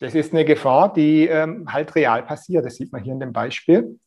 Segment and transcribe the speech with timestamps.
[0.00, 2.64] Das ist eine Gefahr, die ähm, halt real passiert.
[2.64, 3.98] Das sieht man hier in dem Beispiel.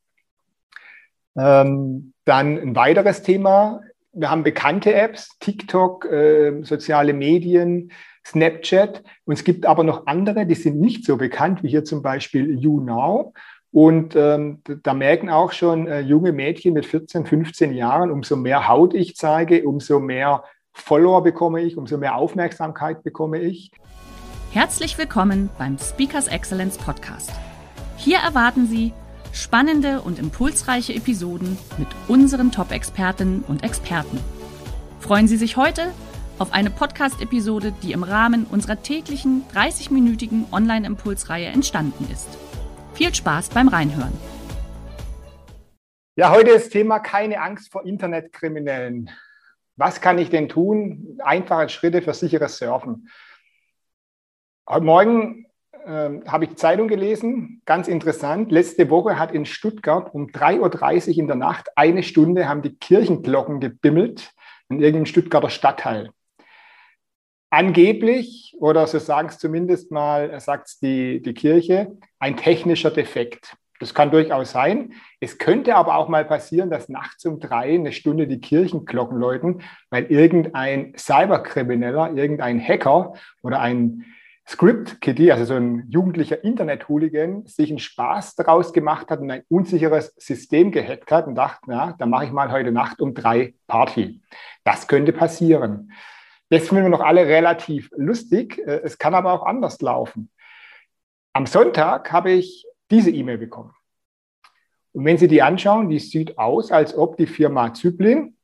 [1.38, 3.82] Ähm, dann ein weiteres Thema.
[4.12, 7.92] Wir haben bekannte Apps, TikTok, äh, soziale Medien,
[8.26, 9.04] Snapchat.
[9.26, 12.58] Und es gibt aber noch andere, die sind nicht so bekannt, wie hier zum Beispiel
[12.60, 13.34] YouNow.
[13.72, 18.68] Und ähm, da merken auch schon äh, junge Mädchen mit 14, 15 Jahren, umso mehr
[18.68, 20.44] Haut ich zeige, umso mehr
[20.74, 23.72] Follower bekomme ich, umso mehr Aufmerksamkeit bekomme ich.
[24.54, 27.32] Herzlich willkommen beim Speakers Excellence Podcast.
[27.98, 28.94] Hier erwarten Sie
[29.34, 34.20] spannende und impulsreiche Episoden mit unseren Top-Expertinnen und Experten.
[35.02, 35.92] Freuen Sie sich heute
[36.40, 42.30] auf eine Podcast-Episode, die im Rahmen unserer täglichen 30-minütigen Online-Impulsreihe entstanden ist.
[42.94, 44.14] Viel Spaß beim Reinhören.
[46.16, 49.10] Ja, heute ist Thema keine Angst vor Internetkriminellen.
[49.76, 51.20] Was kann ich denn tun?
[51.24, 53.10] Einfache Schritte für sicheres Surfen.
[54.70, 55.46] Heute Morgen
[55.86, 58.52] äh, habe ich Zeitung gelesen, ganz interessant.
[58.52, 62.76] Letzte Woche hat in Stuttgart um 3.30 Uhr in der Nacht eine Stunde haben die
[62.76, 64.34] Kirchenglocken gebimmelt
[64.68, 66.10] in irgendeinem Stuttgarter Stadtteil.
[67.50, 73.56] Angeblich, oder so sagen es zumindest mal, sagt es die, die Kirche, ein technischer Defekt.
[73.80, 74.96] Das kann durchaus sein.
[75.22, 79.62] Es könnte aber auch mal passieren, dass nachts um drei eine Stunde die Kirchenglocken läuten,
[79.92, 84.04] weil irgendein Cyberkrimineller, irgendein Hacker oder ein
[84.50, 89.44] Script Kitty, also so ein jugendlicher Internet-Hooligan, sich einen Spaß daraus gemacht hat und ein
[89.50, 93.56] unsicheres System gehackt hat und dachte, na, da mache ich mal heute Nacht um drei
[93.68, 94.22] Party.
[94.64, 95.92] Das könnte passieren.
[96.50, 98.58] Das finden wir noch alle relativ lustig.
[98.60, 100.32] Äh, es kann aber auch anders laufen.
[101.34, 103.74] Am Sonntag habe ich diese E-Mail bekommen.
[104.94, 108.38] Und wenn Sie die anschauen, die sieht aus, als ob die Firma Zyplin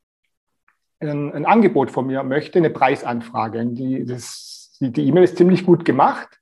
[1.00, 3.66] ein, ein Angebot von mir möchte, eine Preisanfrage.
[3.68, 6.40] Die, das die E-Mail ist ziemlich gut gemacht.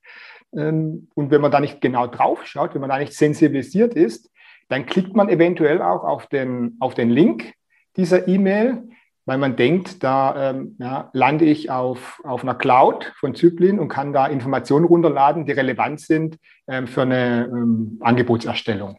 [0.54, 4.30] Ähm, und wenn man da nicht genau drauf schaut, wenn man da nicht sensibilisiert ist,
[4.68, 7.54] dann klickt man eventuell auch auf den, auf den Link
[7.96, 8.88] dieser E-Mail,
[9.24, 13.88] weil man denkt, da ähm, ja, lande ich auf, auf einer Cloud von Zyplin und
[13.88, 18.98] kann da Informationen runterladen, die relevant sind ähm, für eine Angebotserstellung.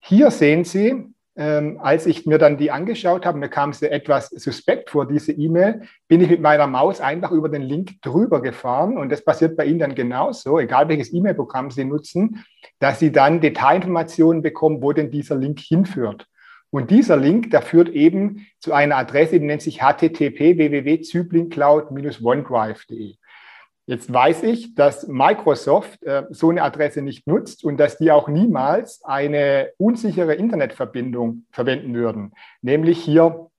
[0.00, 4.28] Hier sehen Sie ähm, als ich mir dann die angeschaut habe, mir kam sie etwas
[4.28, 8.96] suspekt vor, diese E-Mail, bin ich mit meiner Maus einfach über den Link drüber gefahren
[8.98, 12.44] und das passiert bei Ihnen dann genauso, egal welches E-Mail-Programm Sie nutzen,
[12.78, 16.26] dass Sie dann Detailinformationen bekommen, wo denn dieser Link hinführt.
[16.70, 23.14] Und dieser Link, der führt eben zu einer Adresse, die nennt sich http www.zyblincloud-onedrive.de.
[23.86, 28.28] Jetzt weiß ich, dass Microsoft äh, so eine Adresse nicht nutzt und dass die auch
[28.28, 32.32] niemals eine unsichere Internetverbindung verwenden würden.
[32.62, 33.50] Nämlich hier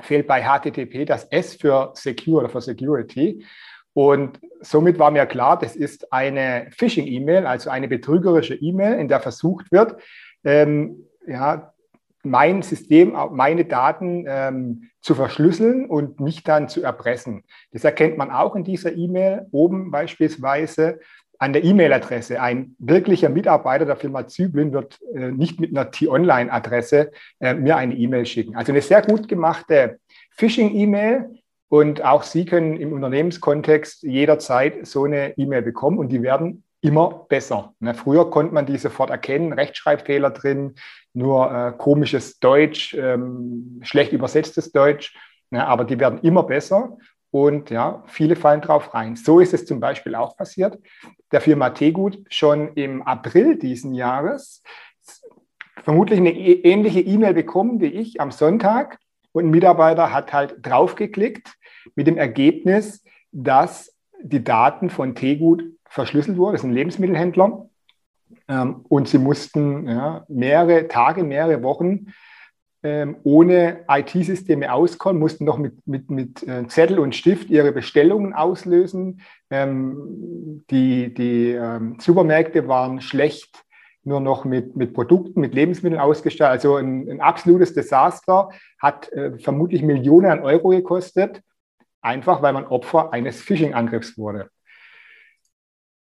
[0.00, 3.44] fehlt bei HTTP das S für Secure oder für Security.
[3.94, 9.20] Und somit war mir klar, das ist eine Phishing-E-Mail, also eine betrügerische E-Mail, in der
[9.20, 9.96] versucht wird,
[10.44, 11.72] ähm, ja,
[12.22, 17.44] mein System, meine Daten ähm, zu verschlüsseln und mich dann zu erpressen.
[17.72, 20.98] Das erkennt man auch in dieser E-Mail oben beispielsweise
[21.38, 22.40] an der E-Mail-Adresse.
[22.40, 27.10] Ein wirklicher Mitarbeiter der Firma Zyblin wird äh, nicht mit einer T-Online-Adresse
[27.40, 28.56] äh, mir eine E-Mail schicken.
[28.56, 29.98] Also eine sehr gut gemachte
[30.30, 31.34] Phishing-E-Mail.
[31.68, 37.26] Und auch Sie können im Unternehmenskontext jederzeit so eine E-Mail bekommen und die werden immer
[37.28, 37.74] besser.
[37.80, 40.74] Ne, früher konnte man die sofort erkennen, Rechtschreibfehler drin,
[41.14, 45.16] nur äh, komisches Deutsch, ähm, schlecht übersetztes Deutsch,
[45.50, 46.98] ne, aber die werden immer besser
[47.30, 49.16] und ja, viele fallen drauf rein.
[49.16, 50.78] So ist es zum Beispiel auch passiert.
[51.32, 54.62] Der Firma Tegut schon im April diesen Jahres
[55.82, 58.98] vermutlich eine e-, ähnliche E-Mail bekommen wie ich am Sonntag
[59.32, 61.54] und ein Mitarbeiter hat halt draufgeklickt
[61.94, 63.02] mit dem Ergebnis,
[63.32, 65.64] dass die Daten von Tegut
[65.94, 66.52] verschlüsselt wurde.
[66.52, 67.68] Das ist ein Lebensmittelhändler.
[68.48, 72.12] Ähm, und sie mussten ja, mehrere Tage, mehrere Wochen
[72.82, 78.34] ähm, ohne IT-Systeme auskommen, mussten noch mit, mit, mit äh, Zettel und Stift ihre Bestellungen
[78.34, 79.22] auslösen.
[79.50, 83.64] Ähm, die die ähm, Supermärkte waren schlecht
[84.06, 86.52] nur noch mit, mit Produkten, mit Lebensmitteln ausgestattet.
[86.52, 91.40] Also ein, ein absolutes Desaster, hat äh, vermutlich Millionen an Euro gekostet,
[92.02, 94.50] einfach weil man Opfer eines Phishing-Angriffs wurde.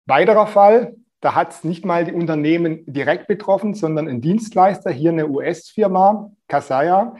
[0.05, 5.11] Weiterer Fall, da hat es nicht mal die Unternehmen direkt betroffen, sondern ein Dienstleister, hier
[5.11, 7.15] eine US-Firma, Kasaya.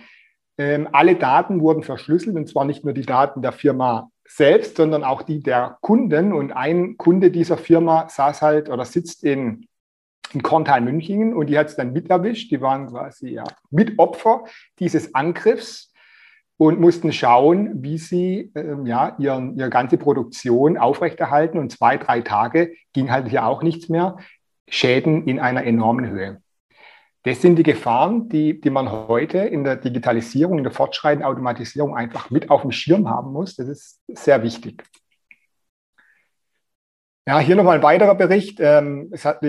[0.57, 5.05] Ähm, alle Daten wurden verschlüsselt und zwar nicht nur die Daten der Firma selbst, sondern
[5.05, 6.33] auch die der Kunden.
[6.33, 9.67] Und ein Kunde dieser Firma saß halt oder sitzt in,
[10.33, 12.51] in Korntal Münchingen und die hat es dann mit erwischt.
[12.51, 14.43] Die waren quasi ja, Mitopfer
[14.79, 15.92] dieses Angriffs
[16.67, 21.57] und mussten schauen, wie sie ähm, ja, ihren, ihre ganze Produktion aufrechterhalten.
[21.57, 24.17] Und zwei, drei Tage ging halt hier auch nichts mehr.
[24.67, 26.41] Schäden in einer enormen Höhe.
[27.23, 31.95] Das sind die Gefahren, die, die man heute in der Digitalisierung, in der fortschreitenden Automatisierung
[31.95, 33.55] einfach mit auf dem Schirm haben muss.
[33.55, 34.83] Das ist sehr wichtig.
[37.25, 38.59] Ja, hier nochmal ein weiterer Bericht.
[38.59, 39.41] Ähm, es hat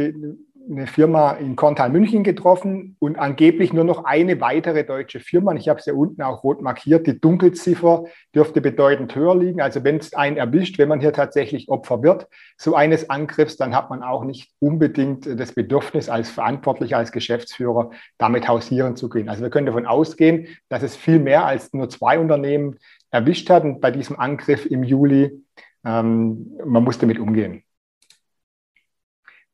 [0.71, 5.55] eine Firma in Korntal München getroffen und angeblich nur noch eine weitere deutsche Firma.
[5.55, 7.07] Ich habe es ja unten auch rot markiert.
[7.07, 9.61] Die Dunkelziffer dürfte bedeutend höher liegen.
[9.61, 13.75] Also wenn es einen erwischt, wenn man hier tatsächlich Opfer wird, so eines Angriffs, dann
[13.75, 19.29] hat man auch nicht unbedingt das Bedürfnis als Verantwortlicher, als Geschäftsführer damit hausieren zu gehen.
[19.29, 22.79] Also wir können davon ausgehen, dass es viel mehr als nur zwei Unternehmen
[23.11, 25.45] erwischt hat und bei diesem Angriff im Juli.
[25.85, 27.63] Ähm, man muss damit umgehen.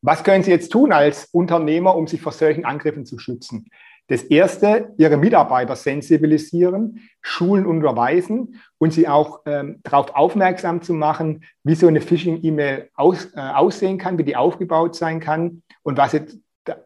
[0.02, 3.70] Was können Sie jetzt tun als Unternehmer, um sich vor solchen Angriffen zu schützen?
[4.10, 11.44] Das erste, Ihre Mitarbeiter sensibilisieren, schulen, unterweisen und sie auch ähm, darauf aufmerksam zu machen,
[11.62, 16.10] wie so eine Phishing-E-Mail aus, äh, aussehen kann, wie die aufgebaut sein kann und was
[16.10, 16.22] sie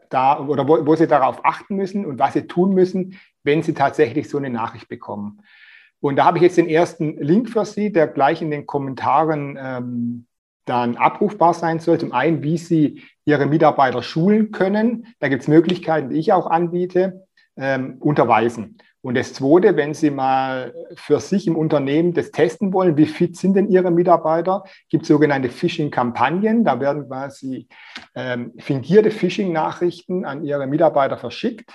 [0.09, 3.73] da oder wo, wo, sie darauf achten müssen und was sie tun müssen, wenn sie
[3.73, 5.41] tatsächlich so eine Nachricht bekommen.
[5.99, 9.57] Und da habe ich jetzt den ersten Link für Sie, der gleich in den Kommentaren
[9.59, 10.27] ähm,
[10.65, 11.99] dann abrufbar sein soll.
[11.99, 15.07] Zum einen, wie Sie Ihre Mitarbeiter schulen können.
[15.19, 17.27] Da gibt es Möglichkeiten, die ich auch anbiete,
[17.57, 18.77] ähm, unterweisen.
[19.01, 23.37] Und das Zweite, wenn Sie mal für sich im Unternehmen das testen wollen, wie fit
[23.37, 26.63] sind denn Ihre Mitarbeiter, gibt es sogenannte Phishing-Kampagnen.
[26.63, 27.67] Da werden quasi
[28.15, 31.69] ähm, fingierte Phishing-Nachrichten an Ihre Mitarbeiter verschickt.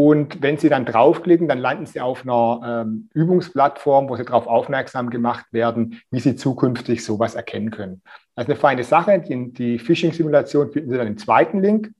[0.00, 4.46] Und wenn Sie dann draufklicken, dann landen Sie auf einer ähm, Übungsplattform, wo Sie darauf
[4.46, 8.02] aufmerksam gemacht werden, wie Sie zukünftig sowas erkennen können.
[8.36, 9.18] Das ist eine feine Sache.
[9.18, 11.90] Die, die Phishing-Simulation finden Sie dann im zweiten Link.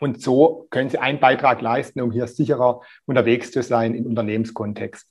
[0.00, 5.06] Und so können Sie einen Beitrag leisten, um hier sicherer unterwegs zu sein im Unternehmenskontext.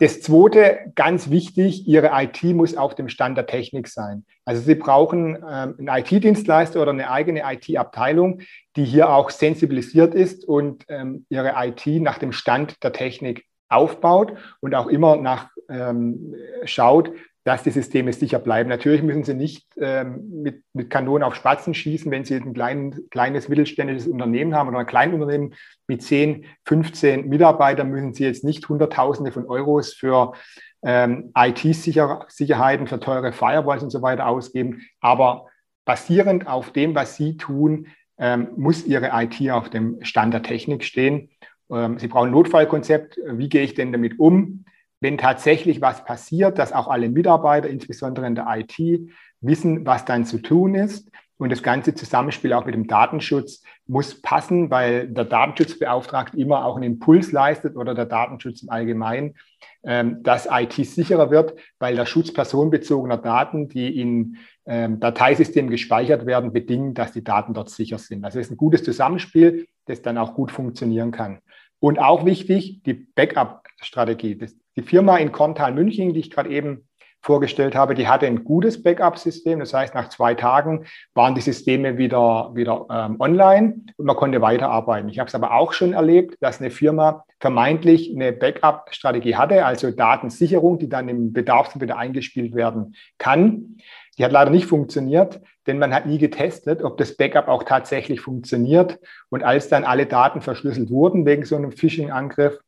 [0.00, 4.24] Das zweite, ganz wichtig, Ihre IT muss auf dem Stand der Technik sein.
[4.44, 8.40] Also Sie brauchen ähm, einen IT-Dienstleister oder eine eigene IT-Abteilung,
[8.76, 14.34] die hier auch sensibilisiert ist und ähm, Ihre IT nach dem Stand der Technik aufbaut
[14.60, 16.34] und auch immer nach ähm,
[16.64, 17.10] schaut,
[17.48, 18.68] dass die Systeme sicher bleiben.
[18.68, 22.94] Natürlich müssen Sie nicht ähm, mit, mit Kanonen auf Spatzen schießen, wenn Sie ein klein,
[23.08, 25.54] kleines mittelständisches Unternehmen haben oder ein Kleinunternehmen
[25.86, 30.34] mit 10, 15 Mitarbeitern, müssen Sie jetzt nicht Hunderttausende von Euros für
[30.82, 34.82] ähm, IT-Sicherheiten, für teure Firewalls und so weiter ausgeben.
[35.00, 35.46] Aber
[35.86, 37.86] basierend auf dem, was Sie tun,
[38.18, 41.30] ähm, muss Ihre IT auf dem Stand der Technik stehen.
[41.72, 43.18] Ähm, Sie brauchen ein Notfallkonzept.
[43.24, 44.66] Wie gehe ich denn damit um?
[45.00, 49.10] Wenn tatsächlich was passiert, dass auch alle Mitarbeiter, insbesondere in der IT,
[49.40, 51.10] wissen, was dann zu tun ist.
[51.36, 56.74] Und das ganze Zusammenspiel auch mit dem Datenschutz muss passen, weil der Datenschutzbeauftragte immer auch
[56.74, 59.36] einen Impuls leistet oder der Datenschutz im Allgemeinen,
[59.84, 66.26] ähm, dass IT sicherer wird, weil der Schutz personenbezogener Daten, die in ähm, Dateisystemen gespeichert
[66.26, 68.24] werden, bedingt, dass die Daten dort sicher sind.
[68.24, 71.38] Also es ist ein gutes Zusammenspiel, das dann auch gut funktionieren kann.
[71.78, 74.38] Und auch wichtig, die Backup-Strategie.
[74.78, 76.86] Die Firma in Korntal München, die ich gerade eben
[77.20, 79.58] vorgestellt habe, die hatte ein gutes Backup-System.
[79.58, 84.40] Das heißt, nach zwei Tagen waren die Systeme wieder, wieder ähm, online und man konnte
[84.40, 85.08] weiterarbeiten.
[85.08, 89.90] Ich habe es aber auch schon erlebt, dass eine Firma vermeintlich eine Backup-Strategie hatte, also
[89.90, 93.78] Datensicherung, die dann im Bedarf wieder eingespielt werden kann.
[94.16, 98.20] Die hat leider nicht funktioniert, denn man hat nie getestet, ob das Backup auch tatsächlich
[98.20, 99.00] funktioniert.
[99.28, 102.60] Und als dann alle Daten verschlüsselt wurden wegen so einem Phishing-Angriff,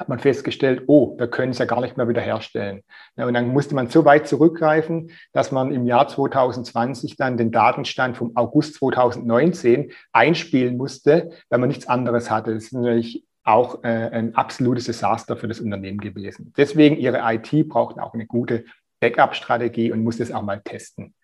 [0.00, 2.82] hat man festgestellt, oh, wir können es ja gar nicht mehr wiederherstellen.
[3.16, 7.52] Ja, und dann musste man so weit zurückgreifen, dass man im Jahr 2020 dann den
[7.52, 12.54] Datenstand vom August 2019 einspielen musste, weil man nichts anderes hatte.
[12.54, 16.52] Das ist natürlich auch äh, ein absolutes Desaster für das Unternehmen gewesen.
[16.56, 18.64] Deswegen ihre IT braucht auch eine gute
[19.00, 21.14] Backup-Strategie und muss das auch mal testen.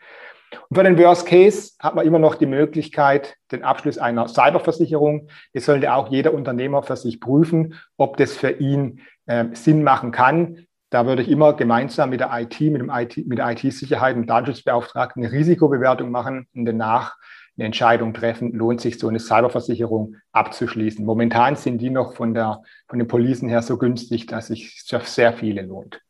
[0.68, 5.28] Und für den Worst Case hat man immer noch die Möglichkeit, den Abschluss einer Cyberversicherung.
[5.52, 10.12] Das sollte auch jeder Unternehmer für sich prüfen, ob das für ihn äh, Sinn machen
[10.12, 10.66] kann.
[10.90, 14.28] Da würde ich immer gemeinsam mit der IT, mit, dem IT, mit der IT-Sicherheit und
[14.28, 17.16] Datenschutzbeauftragten eine Risikobewertung machen und danach
[17.56, 21.04] eine Entscheidung treffen, lohnt sich so eine Cyberversicherung abzuschließen.
[21.04, 25.00] Momentan sind die noch von, der, von den Policen her so günstig, dass sich für
[25.00, 26.00] sehr viele lohnt.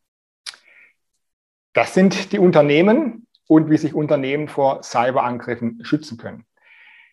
[1.73, 3.26] Das sind die Unternehmen.
[3.49, 6.45] Und wie sich Unternehmen vor Cyberangriffen schützen können.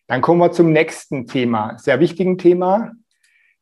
[0.07, 2.93] Dann kommen wir zum nächsten Thema, sehr wichtigen Thema,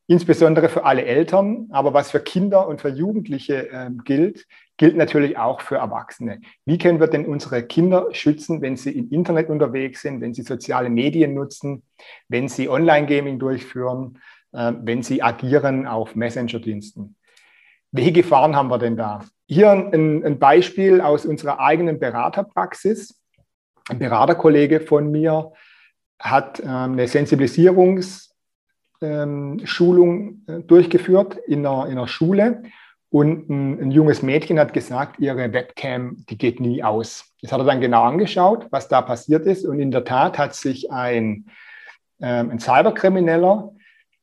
[0.08, 5.38] insbesondere für alle Eltern, aber was für Kinder und für Jugendliche äh, gilt, gilt natürlich
[5.38, 6.42] auch für Erwachsene.
[6.66, 10.42] Wie können wir denn unsere Kinder schützen, wenn sie im Internet unterwegs sind, wenn sie
[10.42, 11.84] soziale Medien nutzen,
[12.28, 14.18] wenn sie Online-Gaming durchführen,
[14.52, 17.16] äh, wenn sie agieren auf Messenger-Diensten?
[17.92, 19.22] Welche Gefahren haben wir denn da?
[19.52, 23.22] Hier ein, ein Beispiel aus unserer eigenen Beraterpraxis.
[23.90, 25.52] Ein Beraterkollege von mir
[26.18, 28.30] hat äh, eine Sensibilisierungs-
[29.02, 32.64] ähm, äh, durchgeführt in einer, in einer Schule
[33.10, 37.34] und ein, ein, junges Mädchen hat gesagt, ihre Webcam, die geht nie aus.
[37.42, 40.56] Das hat er dann genau angeschaut, was da passiert ist und in der Tat hat
[40.56, 41.48] sich ein,
[42.22, 43.74] ähm, ein Cyberkrimineller,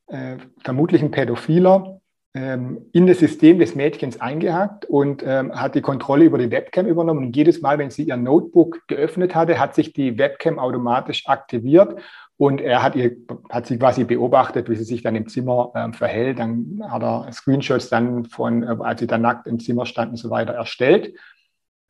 [0.07, 1.98] äh, vermutlich ein Pädophiler, ähm,
[2.33, 7.25] in das System des Mädchens eingehackt und ähm, hat die Kontrolle über die Webcam übernommen.
[7.25, 11.99] Und jedes Mal, wenn sie ihr Notebook geöffnet hatte, hat sich die Webcam automatisch aktiviert
[12.39, 13.17] und er hat, ihr,
[13.49, 16.39] hat sie quasi beobachtet, wie sie sich dann im Zimmer äh, verhält.
[16.39, 20.17] Dann hat er Screenshots dann von, äh, als sie dann nackt im Zimmer stand und
[20.17, 21.13] so weiter erstellt.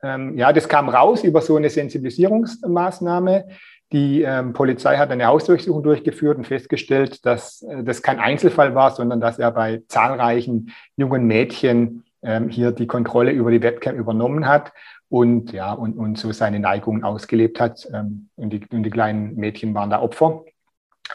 [0.02, 3.46] Ähm, ja, das kam raus über so eine Sensibilisierungsmaßnahme.
[3.92, 8.92] Die ähm, Polizei hat eine Hausdurchsuchung durchgeführt und festgestellt, dass äh, das kein Einzelfall war,
[8.92, 14.46] sondern dass er bei zahlreichen jungen Mädchen ähm, hier die Kontrolle über die Webcam übernommen
[14.46, 14.72] hat
[15.08, 17.88] und ja, und, und so seine Neigungen ausgelebt hat.
[17.92, 20.44] Ähm, und, die, und die kleinen Mädchen waren da Opfer.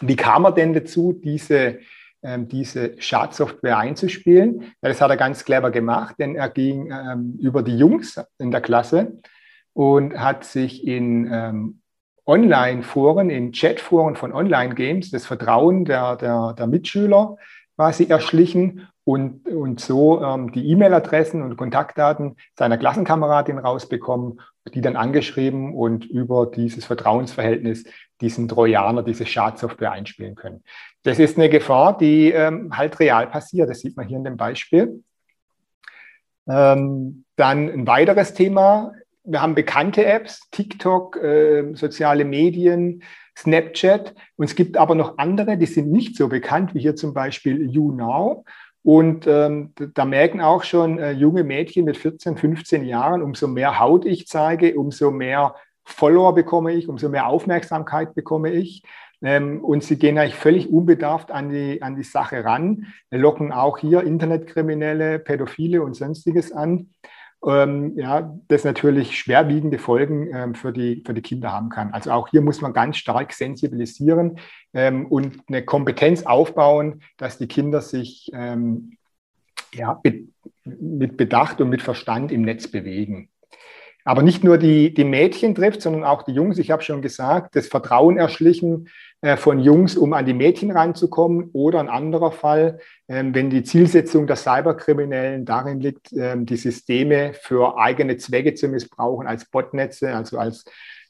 [0.01, 1.79] Wie kam er denn dazu, diese,
[2.21, 4.63] ähm, diese Schadsoftware einzuspielen?
[4.81, 8.51] Ja, das hat er ganz clever gemacht, denn er ging ähm, über die Jungs in
[8.51, 9.19] der Klasse
[9.71, 11.81] und hat sich in ähm,
[12.25, 17.37] Online-Foren, in Chat-Foren von Online-Games das Vertrauen der, der, der Mitschüler
[17.75, 24.41] quasi erschlichen und, und so ähm, die E-Mail-Adressen und Kontaktdaten seiner Klassenkameradin rausbekommen,
[24.73, 27.83] die dann angeschrieben und über dieses Vertrauensverhältnis
[28.21, 30.63] diesen Trojaner, diese Schadsoftware einspielen können.
[31.03, 33.69] Das ist eine Gefahr, die ähm, halt real passiert.
[33.69, 35.03] Das sieht man hier in dem Beispiel.
[36.47, 38.93] Ähm, dann ein weiteres Thema.
[39.25, 43.01] Wir haben bekannte Apps, TikTok, äh, soziale Medien,
[43.37, 44.13] Snapchat.
[44.35, 47.69] Und es gibt aber noch andere, die sind nicht so bekannt, wie hier zum Beispiel
[47.69, 48.45] YouNow.
[48.83, 53.79] Und ähm, da merken auch schon äh, junge Mädchen mit 14, 15 Jahren, umso mehr
[53.79, 58.83] Haut ich zeige, umso mehr Follower bekomme ich, umso mehr Aufmerksamkeit bekomme ich.
[59.23, 63.79] Ähm, und sie gehen eigentlich völlig unbedarft an die, an die Sache ran, locken auch
[63.79, 66.91] hier Internetkriminelle, Pädophile und sonstiges an
[67.45, 71.93] ähm, ja, das natürlich schwerwiegende Folgen ähm, für, die, für die Kinder haben kann.
[71.93, 74.39] Also auch hier muss man ganz stark sensibilisieren
[74.73, 78.97] ähm, und eine Kompetenz aufbauen, dass die Kinder sich ähm,
[79.73, 80.29] ja, mit,
[80.63, 83.29] mit Bedacht und mit Verstand im Netz bewegen.
[84.07, 86.59] Aber nicht nur die, die Mädchen trifft, sondern auch die Jungs.
[86.59, 88.87] Ich habe schon gesagt, das Vertrauen erschlichen
[89.21, 91.49] äh, von Jungs, um an die Mädchen ranzukommen.
[91.53, 97.33] Oder ein anderer Fall, ähm, wenn die Zielsetzung der Cyberkriminellen darin liegt, ähm, die Systeme
[97.33, 100.65] für eigene Zwecke zu missbrauchen, als Botnetze, also als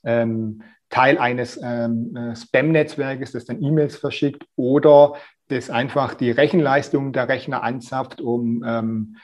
[0.05, 5.15] ähm, Teil eines ähm, äh, Spam-Netzwerkes, das dann E-Mails verschickt, oder
[5.49, 9.17] das einfach die Rechenleistung der Rechner anzapft, um ähm,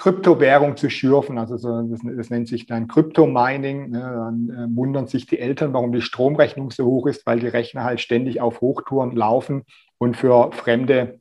[0.00, 1.36] Kryptowährung zu schürfen.
[1.36, 3.90] Also so, das, das, nennt sich dann Kryptomining.
[3.90, 4.00] Ne?
[4.00, 7.84] Dann äh, wundern sich die Eltern, warum die Stromrechnung so hoch ist, weil die Rechner
[7.84, 9.64] halt ständig auf Hochtouren laufen
[9.98, 11.20] und für fremde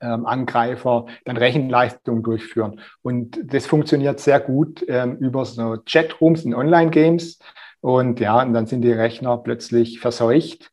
[0.00, 2.80] ähm, Angreifer dann Rechenleistung durchführen.
[3.02, 7.38] Und das funktioniert sehr gut ähm, über so Chatrooms in Online-Games.
[7.80, 10.72] Und ja, und dann sind die Rechner plötzlich verseucht.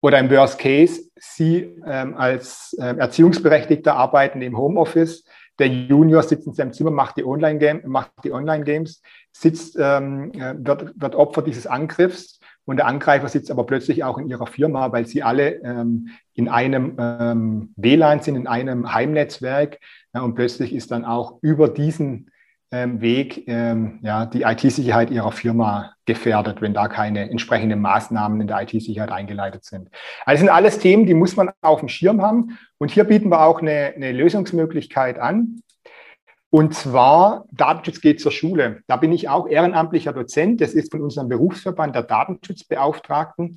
[0.00, 5.24] Oder im Worst Case, Sie ähm, als äh, Erziehungsberechtigter arbeiten im Homeoffice
[5.58, 10.54] der Junior sitzt in seinem Zimmer, macht die Online-Games, macht die Online-Games, sitzt, ähm, äh,
[10.58, 14.92] wird, wird Opfer dieses Angriffs und der Angreifer sitzt aber plötzlich auch in ihrer Firma,
[14.92, 19.78] weil sie alle ähm, in einem ähm, WLAN sind, in einem Heimnetzwerk
[20.14, 22.30] ja, und plötzlich ist dann auch über diesen
[22.70, 28.60] Weg ähm, ja, die IT-Sicherheit ihrer Firma gefährdet, wenn da keine entsprechenden Maßnahmen in der
[28.62, 29.88] IT-Sicherheit eingeleitet sind.
[30.26, 32.58] Also sind alles Themen, die muss man auf dem Schirm haben.
[32.76, 35.62] Und hier bieten wir auch eine, eine Lösungsmöglichkeit an.
[36.50, 38.82] Und zwar, Datenschutz geht zur Schule.
[38.86, 40.60] Da bin ich auch ehrenamtlicher Dozent.
[40.60, 43.56] Das ist von unserem Berufsverband der Datenschutzbeauftragten.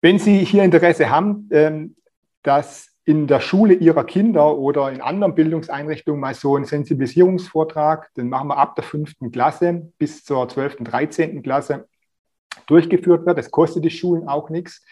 [0.00, 1.96] Wenn Sie hier Interesse haben, ähm,
[2.42, 8.28] dass in der Schule ihrer Kinder oder in anderen Bildungseinrichtungen mal so einen Sensibilisierungsvortrag, den
[8.28, 11.88] machen wir ab der fünften Klasse bis zur zwölften, dreizehnten Klasse
[12.68, 13.36] durchgeführt wird.
[13.36, 14.86] Das kostet die Schulen auch nichts.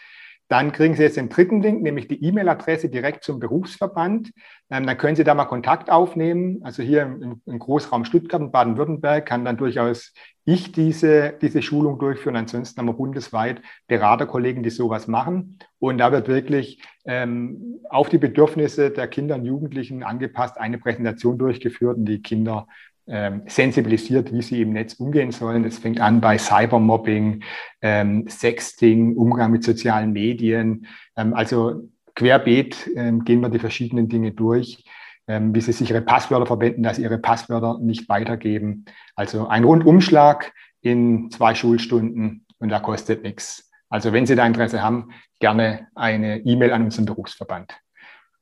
[0.49, 4.31] Dann kriegen Sie jetzt den dritten Link, nämlich die E-Mail-Adresse direkt zum Berufsverband.
[4.71, 6.59] Ähm, dann können Sie da mal Kontakt aufnehmen.
[6.63, 10.11] Also hier im, im Großraum Stuttgart und Baden-Württemberg kann dann durchaus
[10.45, 12.35] ich diese, diese Schulung durchführen.
[12.35, 15.59] Ansonsten haben wir bundesweit Beraterkollegen, die sowas machen.
[15.77, 21.37] Und da wird wirklich ähm, auf die Bedürfnisse der Kinder und Jugendlichen angepasst eine Präsentation
[21.37, 22.67] durchgeführt und die Kinder
[23.09, 25.63] ähm, sensibilisiert, wie sie im Netz umgehen sollen.
[25.63, 27.43] Das fängt an bei Cybermobbing,
[27.81, 30.85] ähm, Sexting, Umgang mit sozialen Medien.
[31.17, 34.83] Ähm, also querbeet ähm, gehen wir die verschiedenen Dinge durch,
[35.27, 38.85] ähm, wie sie sich ihre Passwörter verwenden, dass sie ihre Passwörter nicht weitergeben.
[39.15, 40.51] Also ein Rundumschlag
[40.81, 43.71] in zwei Schulstunden und da kostet nichts.
[43.89, 47.73] Also wenn Sie da Interesse haben, gerne eine E-Mail an unseren Berufsverband.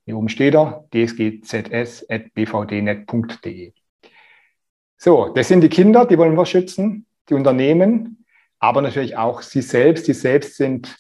[0.06, 3.74] Hier oben steht er, dsgzs.bvdnet.de.
[4.98, 8.26] So, das sind die Kinder, die wollen wir schützen, die Unternehmen,
[8.60, 10.06] aber natürlich auch sie selbst.
[10.06, 10.98] Sie selbst sind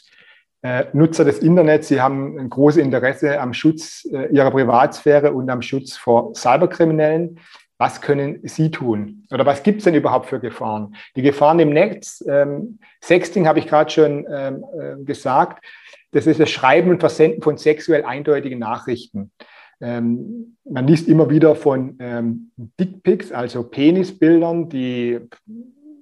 [0.61, 1.87] äh, Nutzer des Internets.
[1.87, 7.39] Sie haben ein großes Interesse am Schutz äh, ihrer Privatsphäre und am Schutz vor Cyberkriminellen.
[7.79, 9.27] Was können Sie tun?
[9.31, 10.95] Oder was gibt es denn überhaupt für Gefahren?
[11.15, 15.63] Die Gefahren im Netz, ähm, Sexting habe ich gerade schon ähm, äh, gesagt,
[16.11, 19.31] das ist das Schreiben und Versenden von sexuell eindeutigen Nachrichten.
[19.79, 25.19] Ähm, man liest immer wieder von ähm, Dickpics, also Penisbildern, die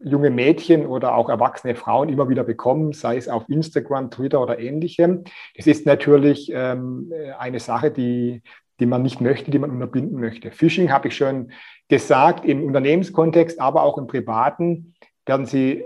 [0.03, 4.59] junge Mädchen oder auch erwachsene Frauen immer wieder bekommen, sei es auf Instagram, Twitter oder
[4.59, 5.23] ähnlichem.
[5.57, 8.43] Das ist natürlich ähm, eine Sache, die,
[8.79, 10.51] die man nicht möchte, die man unterbinden möchte.
[10.51, 11.51] Phishing habe ich schon
[11.89, 14.93] gesagt, im Unternehmenskontext, aber auch im privaten
[15.25, 15.83] werden Sie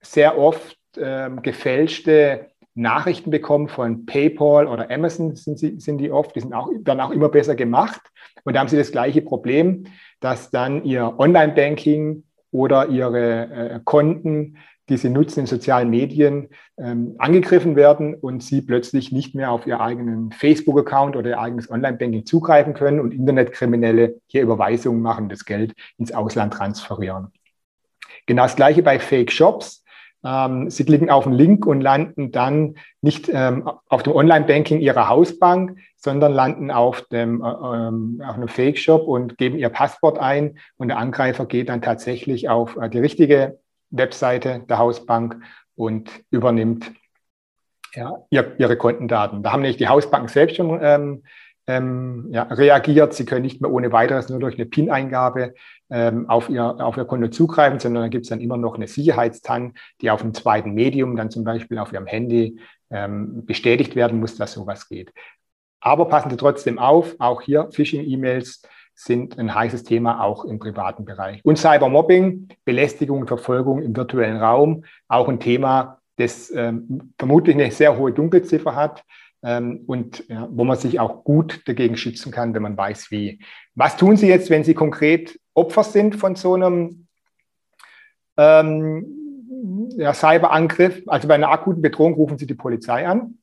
[0.00, 6.34] sehr oft ähm, gefälschte Nachrichten bekommen von PayPal oder Amazon, sind, sie, sind die oft,
[6.36, 8.00] die sind auch, dann auch immer besser gemacht.
[8.44, 9.86] Und da haben sie das gleiche Problem,
[10.20, 14.56] dass dann ihr Online-Banking oder ihre äh, Konten,
[14.88, 19.66] die sie nutzen in sozialen Medien, ähm, angegriffen werden und sie plötzlich nicht mehr auf
[19.66, 25.44] ihr eigenen Facebook-Account oder ihr eigenes Online-Banking zugreifen können und Internetkriminelle hier Überweisungen machen, das
[25.44, 27.28] Geld ins Ausland transferieren.
[28.26, 29.79] Genau das gleiche bei Fake-Shops.
[30.24, 35.08] Ähm, Sie klicken auf einen Link und landen dann nicht ähm, auf dem Online-Banking Ihrer
[35.08, 40.58] Hausbank, sondern landen auf dem äh, ähm, auf einem Fake-Shop und geben Ihr Passwort ein
[40.76, 43.58] und der Angreifer geht dann tatsächlich auf äh, die richtige
[43.90, 45.42] Webseite der Hausbank
[45.74, 46.92] und übernimmt
[47.94, 49.42] ja, ihr, ihre Kontendaten.
[49.42, 51.22] Da haben nämlich die Hausbanken selbst schon
[51.66, 53.14] ähm, ja, reagiert.
[53.14, 55.54] Sie können nicht mehr ohne weiteres nur durch eine PIN-Eingabe
[55.90, 58.88] ähm, auf, ihr, auf Ihr Konto zugreifen, sondern da gibt es dann immer noch eine
[58.88, 64.20] Sicherheitstann, die auf einem zweiten Medium, dann zum Beispiel auf Ihrem Handy, ähm, bestätigt werden
[64.20, 65.12] muss, dass sowas geht.
[65.80, 68.62] Aber passen Sie trotzdem auf, auch hier Phishing-E-Mails
[68.94, 71.42] sind ein heißes Thema auch im privaten Bereich.
[71.42, 77.70] Und Cybermobbing, Belästigung und Verfolgung im virtuellen Raum, auch ein Thema, das ähm, vermutlich eine
[77.70, 79.04] sehr hohe Dunkelziffer hat
[79.42, 83.40] ähm, und ja, wo man sich auch gut dagegen schützen kann, wenn man weiß, wie.
[83.74, 87.06] Was tun Sie jetzt, wenn Sie konkret Opfer sind von so einem
[88.36, 89.06] ähm,
[89.96, 91.02] ja, Cyberangriff?
[91.06, 93.39] Also bei einer akuten Bedrohung rufen Sie die Polizei an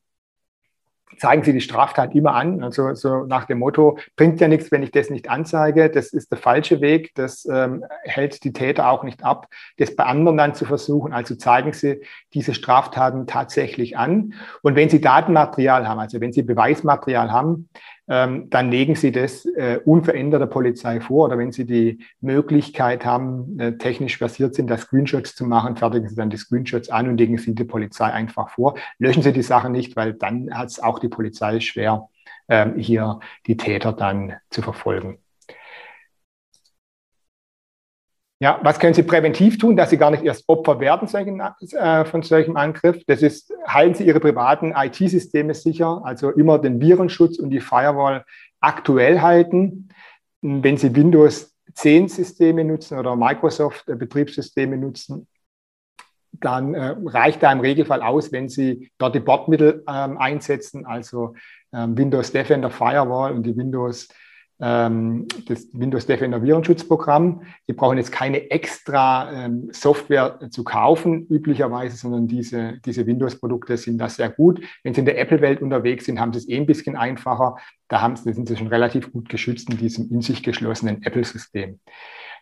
[1.18, 2.62] zeigen Sie die Straftat immer an.
[2.62, 5.90] Also so nach dem Motto, bringt ja nichts, wenn ich das nicht anzeige.
[5.90, 7.14] Das ist der falsche Weg.
[7.14, 9.46] Das ähm, hält die Täter auch nicht ab,
[9.78, 11.12] das bei anderen dann zu versuchen.
[11.12, 12.00] Also zeigen Sie
[12.34, 14.34] diese Straftaten tatsächlich an.
[14.62, 17.68] Und wenn Sie Datenmaterial haben, also wenn Sie Beweismaterial haben,
[18.08, 21.26] ähm, dann legen Sie das äh, unverändert der Polizei vor.
[21.26, 26.08] Oder wenn Sie die Möglichkeit haben, äh, technisch versiert sind, da Screenshots zu machen, fertigen
[26.08, 28.76] Sie dann die Screenshots an und legen Sie die Polizei einfach vor.
[28.98, 32.08] Löschen Sie die Sache nicht, weil dann hat es auch die Polizei schwer,
[32.48, 35.18] ähm, hier die Täter dann zu verfolgen.
[38.40, 42.22] Ja, was können Sie präventiv tun, dass Sie gar nicht erst Opfer werden äh, von
[42.22, 43.02] solchem Angriff?
[43.06, 48.24] Das ist, halten Sie Ihre privaten IT-Systeme sicher, also immer den Virenschutz und die Firewall
[48.60, 49.88] aktuell halten.
[50.40, 55.26] Wenn Sie Windows 10 Systeme nutzen oder Microsoft äh, Betriebssysteme nutzen,
[56.30, 61.34] dann äh, reicht da im Regelfall aus, wenn Sie dort die Bordmittel ähm, einsetzen, also
[61.72, 64.08] ähm, Windows Defender Firewall und die Windows
[64.60, 67.42] ähm, das Windows Defender Virenschutzprogramm.
[67.66, 73.98] Sie brauchen jetzt keine extra ähm, Software zu kaufen, üblicherweise, sondern diese, diese Windows-Produkte sind
[73.98, 74.60] da sehr gut.
[74.82, 77.56] Wenn Sie in der Apple-Welt unterwegs sind, haben Sie es eh ein bisschen einfacher.
[77.88, 81.78] Da haben Sie, sind Sie schon relativ gut geschützt in diesem in sich geschlossenen Apple-System.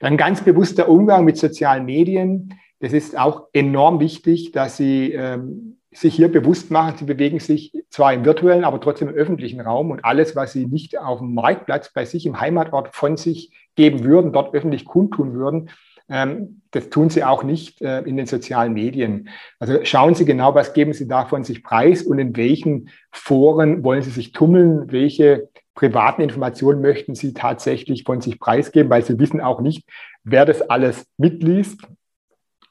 [0.01, 2.55] Dann ganz bewusster Umgang mit sozialen Medien.
[2.81, 7.73] Das ist auch enorm wichtig, dass Sie ähm, sich hier bewusst machen, sie bewegen sich
[7.89, 11.35] zwar im virtuellen, aber trotzdem im öffentlichen Raum und alles, was sie nicht auf dem
[11.35, 15.71] Marktplatz bei sich im Heimatort von sich geben würden, dort öffentlich kundtun würden,
[16.09, 19.29] Ähm, das tun Sie auch nicht äh, in den sozialen Medien.
[19.59, 24.03] Also schauen Sie genau, was geben Sie davon sich preis und in welchen Foren wollen
[24.03, 29.41] Sie sich tummeln, welche privaten Informationen möchten Sie tatsächlich von sich preisgeben, weil Sie wissen
[29.41, 29.83] auch nicht,
[30.23, 31.81] wer das alles mitliest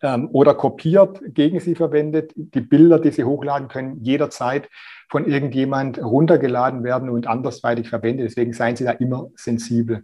[0.05, 2.31] ähm, oder kopiert, gegen Sie verwendet.
[2.35, 4.69] Die Bilder, die Sie hochladen können, jederzeit
[5.09, 8.27] von irgendjemand runtergeladen werden und andersweitig verwendet.
[8.27, 10.03] Deswegen seien Sie da immer sensibel.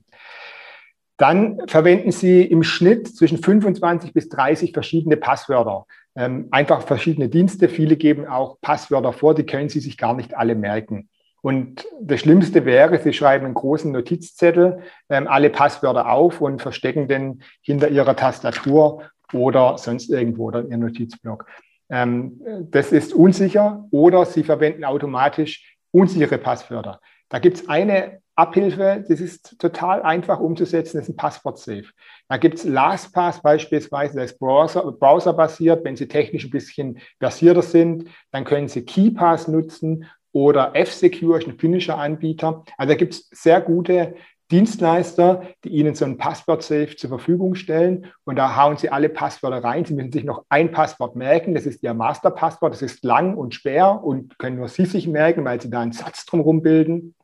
[1.18, 5.86] Dann verwenden Sie im Schnitt zwischen 25 bis 30 verschiedene Passwörter.
[6.16, 7.70] Ähm, einfach verschiedene Dienste.
[7.70, 11.10] Viele geben auch Passwörter vor, die können Sie sich gar nicht alle merken.
[11.44, 17.08] Und das Schlimmste wäre, Sie schreiben einen großen Notizzettel, ähm, alle Passwörter auf und verstecken
[17.08, 21.46] den hinter Ihrer Tastatur oder sonst irgendwo oder in Ihrem Notizblock.
[21.90, 22.42] Ähm,
[22.72, 27.02] das ist unsicher oder Sie verwenden automatisch unsichere Passwörter.
[27.30, 31.86] Da gibt es eine Abhilfe, das ist total einfach umzusetzen, das ist ein Passwort-Safe.
[32.28, 35.84] Da gibt es LastPass beispielsweise, das ist Browser, browserbasiert.
[35.84, 41.60] Wenn Sie technisch ein bisschen versierter sind, dann können Sie KeyPass nutzen oder F-Secure, ein
[41.60, 42.64] finnischer Anbieter.
[42.78, 44.16] Also da gibt es sehr gute
[44.52, 48.08] Dienstleister, die Ihnen so ein Passwort-Safe zur Verfügung stellen.
[48.26, 49.86] Und da hauen Sie alle Passwörter rein.
[49.86, 53.56] Sie müssen sich noch ein Passwort merken, das ist Ihr Masterpasswort, das ist lang und
[53.56, 57.16] schwer und können nur Sie sich merken, weil Sie da einen Satz drumherum bilden.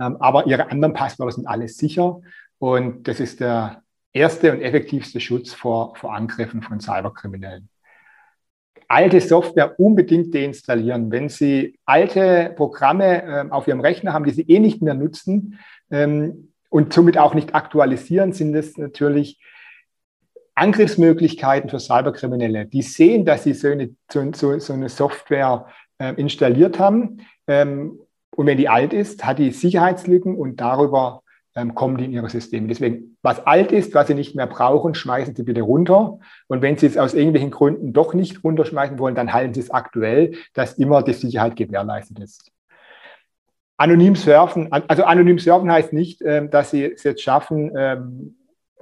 [0.00, 2.20] Ähm, aber Ihre anderen Passwörter sind alles sicher.
[2.58, 7.68] Und das ist der erste und effektivste Schutz vor, vor Angriffen von Cyberkriminellen
[8.88, 11.10] alte Software unbedingt deinstallieren.
[11.10, 15.58] Wenn Sie alte Programme äh, auf Ihrem Rechner haben, die Sie eh nicht mehr nutzen,
[15.90, 19.38] ähm, und somit auch nicht aktualisieren, sind es natürlich
[20.54, 22.64] Angriffsmöglichkeiten für Cyberkriminelle.
[22.64, 25.66] Die sehen, dass sie so eine, so, so eine Software
[25.98, 27.26] äh, installiert haben.
[27.46, 28.00] Ähm,
[28.34, 31.21] und wenn die alt ist, hat die Sicherheitslücken und darüber
[31.54, 32.68] ähm, kommen die in ihre Systeme.
[32.68, 36.18] Deswegen, was alt ist, was sie nicht mehr brauchen, schmeißen sie bitte runter.
[36.48, 39.70] Und wenn sie es aus irgendwelchen Gründen doch nicht runterschmeißen wollen, dann halten sie es
[39.70, 42.50] aktuell, dass immer die Sicherheit gewährleistet ist.
[43.76, 48.36] Anonym surfen, also anonym surfen heißt nicht, ähm, dass sie es jetzt schaffen, ähm,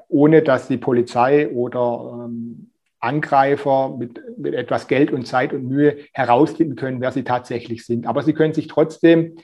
[0.08, 5.96] ohne dass die Polizei oder ähm, Angreifer mit, mit etwas Geld und Zeit und Mühe
[6.12, 8.06] herausfinden können, wer sie tatsächlich sind.
[8.06, 9.36] Aber sie können sich trotzdem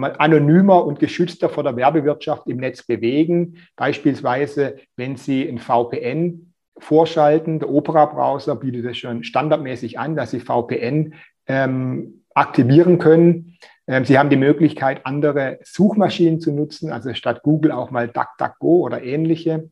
[0.00, 3.58] mal, anonymer und geschützter vor der Werbewirtschaft im Netz bewegen.
[3.76, 10.40] Beispielsweise, wenn Sie ein VPN vorschalten, der Opera-Browser bietet es schon standardmäßig an, dass Sie
[10.40, 11.14] VPN
[11.46, 13.58] ähm, aktivieren können.
[13.86, 18.80] Ähm, Sie haben die Möglichkeit, andere Suchmaschinen zu nutzen, also statt Google auch mal DuckDuckGo
[18.80, 19.70] oder ähnliche.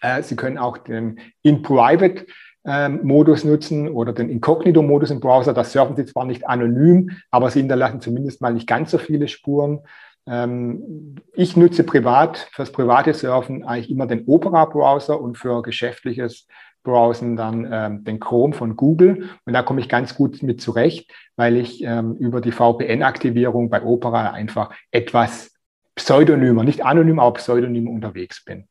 [0.00, 2.26] Äh, Sie können auch den In-Private ähm,
[2.66, 5.52] Modus nutzen oder den Inkognito-Modus im Browser.
[5.52, 9.28] Das surfen Sie zwar nicht anonym, aber Sie hinterlassen zumindest mal nicht ganz so viele
[9.28, 9.80] Spuren.
[10.26, 16.46] Ähm, ich nutze privat, fürs private Surfen eigentlich immer den Opera-Browser und für geschäftliches
[16.82, 19.30] Browsen dann ähm, den Chrome von Google.
[19.44, 23.82] Und da komme ich ganz gut mit zurecht, weil ich ähm, über die VPN-Aktivierung bei
[23.82, 25.52] Opera einfach etwas
[25.94, 28.68] pseudonymer, nicht anonym, aber pseudonym unterwegs bin.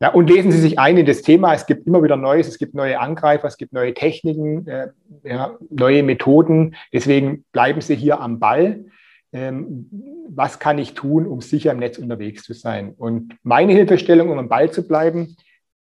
[0.00, 1.54] Ja, und lesen Sie sich ein in das Thema.
[1.54, 4.88] Es gibt immer wieder Neues, es gibt neue Angreifer, es gibt neue Techniken, äh,
[5.24, 6.76] ja, neue Methoden.
[6.92, 8.84] Deswegen bleiben Sie hier am Ball.
[9.32, 9.90] Ähm,
[10.28, 12.92] was kann ich tun, um sicher im Netz unterwegs zu sein?
[12.96, 15.36] Und meine Hilfestellung, um am Ball zu bleiben,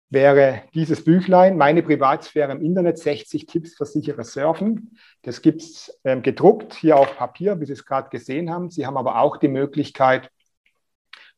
[0.10, 4.98] wäre dieses Büchlein, Meine Privatsphäre im Internet, 60 Tipps für sicheres Surfen.
[5.22, 8.72] Das gibt es ähm, gedruckt hier auf Papier, wie Sie es gerade gesehen haben.
[8.72, 10.32] Sie haben aber auch die Möglichkeit,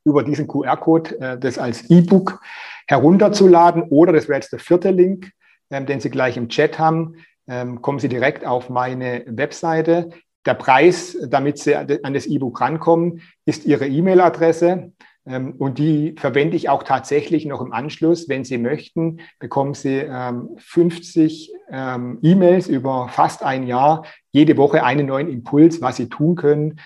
[0.03, 2.41] über diesen QR-Code äh, das als E-Book
[2.87, 3.83] herunterzuladen.
[3.83, 5.31] Oder, das wäre jetzt der vierte Link,
[5.69, 7.15] ähm, den Sie gleich im Chat haben,
[7.47, 10.09] ähm, kommen Sie direkt auf meine Webseite.
[10.45, 14.91] Der Preis, damit Sie an das E-Book rankommen, ist Ihre E-Mail-Adresse.
[15.25, 18.27] Ähm, und die verwende ich auch tatsächlich noch im Anschluss.
[18.27, 20.09] Wenn Sie möchten, bekommen Sie
[20.57, 26.09] 50 ähm, ähm, E-Mails über fast ein Jahr, jede Woche einen neuen Impuls, was Sie
[26.09, 26.79] tun können,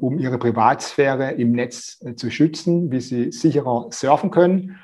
[0.00, 4.78] um Ihre Privatsphäre im Netz äh, zu schützen, wie Sie sicherer surfen können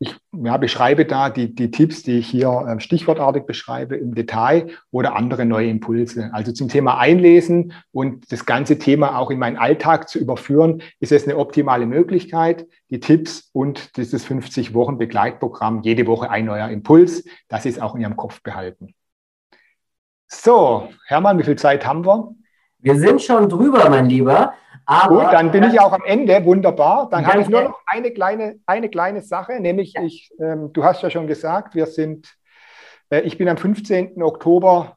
[0.00, 4.68] ich ja, beschreibe da die, die Tipps, die ich hier äh, stichwortartig beschreibe im Detail
[4.90, 6.30] oder andere neue Impulse.
[6.32, 11.12] Also zum Thema Einlesen und das ganze Thema auch in meinen Alltag zu überführen, ist
[11.12, 12.66] es eine optimale Möglichkeit.
[12.90, 17.94] Die Tipps und dieses 50 Wochen Begleitprogramm, jede Woche ein neuer Impuls, das ist auch
[17.94, 18.94] in Ihrem Kopf behalten.
[20.28, 22.34] So, Hermann, wie viel Zeit haben wir?
[22.78, 24.54] Wir sind schon drüber, mein Lieber.
[24.86, 26.44] Aber, Gut, dann bin ich auch am Ende.
[26.44, 27.08] Wunderbar.
[27.10, 30.02] Dann habe ich nur noch eine kleine, eine kleine Sache, nämlich ja.
[30.02, 32.34] ich, ähm, du hast ja schon gesagt, wir sind,
[33.10, 34.22] äh, ich bin am 15.
[34.22, 34.96] Oktober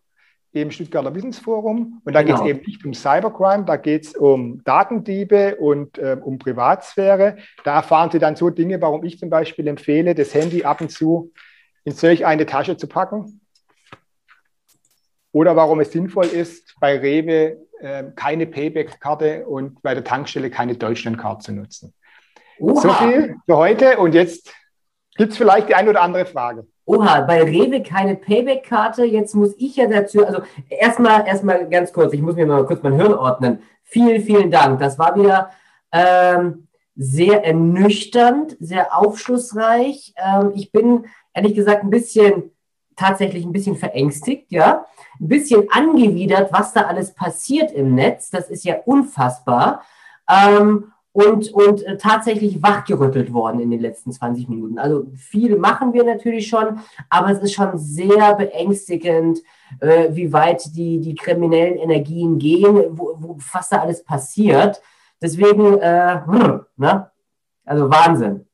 [0.54, 2.02] im Stuttgarter Wissensforum.
[2.06, 2.36] Und da genau.
[2.38, 7.38] geht es eben nicht um Cybercrime, da geht es um Datendiebe und äh, um Privatsphäre.
[7.64, 10.92] Da erfahren Sie dann so Dinge, warum ich zum Beispiel empfehle, das Handy ab und
[10.92, 11.32] zu
[11.84, 13.42] in solch eine Tasche zu packen.
[15.32, 20.76] Oder warum es sinnvoll ist, bei Rewe äh, keine Payback-Karte und bei der Tankstelle keine
[20.76, 21.94] Deutschland-Karte zu nutzen.
[22.60, 22.82] Oha.
[22.82, 23.98] So viel für heute.
[23.98, 24.54] Und jetzt
[25.16, 26.68] gibt es vielleicht die eine oder andere Frage.
[26.86, 29.04] Oha, bei Rewe keine Payback-Karte.
[29.06, 32.84] Jetzt muss ich ja dazu, also erstmal erstmal ganz kurz, ich muss mir mal kurz
[32.84, 33.64] mein Hirn ordnen.
[33.84, 34.80] Vielen, vielen Dank.
[34.80, 35.52] Das war wieder
[35.92, 40.14] ähm, sehr ernüchternd, sehr aufschlussreich.
[40.18, 42.52] Ähm, ich bin ehrlich gesagt ein bisschen,
[42.96, 44.86] tatsächlich ein bisschen verängstigt, ja.
[45.20, 48.30] Ein bisschen angewidert, was da alles passiert im Netz.
[48.30, 49.84] Das ist ja unfassbar.
[50.30, 54.80] Ähm, und, und äh, tatsächlich wachgerüttelt worden in den letzten 20 Minuten.
[54.80, 59.40] Also viel machen wir natürlich schon, aber es ist schon sehr beängstigend,
[59.82, 64.82] äh, wie weit die, die kriminellen Energien gehen, wo, wo was da alles passiert.
[65.22, 66.22] Deswegen, äh,
[66.78, 67.12] ne?
[67.66, 68.46] also Wahnsinn.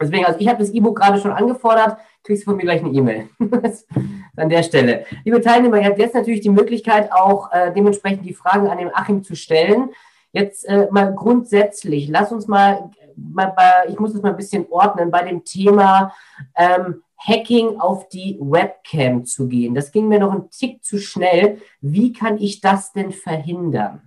[0.00, 1.98] Deswegen, also ich habe das E-Book gerade schon angefordert,
[2.28, 3.30] kriegst du von mir gleich eine E-Mail.
[4.36, 5.06] an der Stelle.
[5.24, 8.94] Liebe Teilnehmer, ihr habt jetzt natürlich die Möglichkeit, auch äh, dementsprechend die Fragen an den
[8.94, 9.90] Achim zu stellen.
[10.32, 14.66] Jetzt äh, mal grundsätzlich, lass uns mal, mal bei, ich muss das mal ein bisschen
[14.68, 16.14] ordnen, bei dem Thema
[16.54, 19.74] ähm, Hacking auf die Webcam zu gehen.
[19.74, 21.62] Das ging mir noch ein Tick zu schnell.
[21.80, 24.02] Wie kann ich das denn verhindern?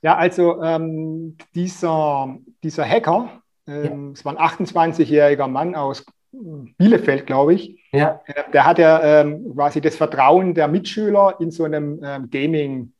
[0.00, 4.12] Ja, also ähm, dieser, dieser Hacker, ähm, ja.
[4.12, 7.78] es war ein 28-jähriger Mann aus Bielefeld, glaube ich.
[7.92, 8.22] Ja.
[8.26, 12.92] Äh, der hat ja ähm, quasi das Vertrauen der Mitschüler in so einem ähm, Gaming